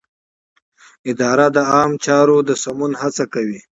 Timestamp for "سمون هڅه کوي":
2.63-3.59